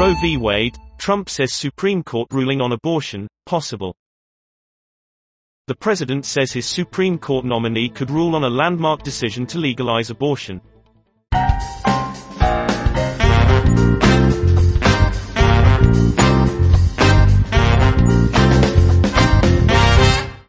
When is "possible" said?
3.44-3.94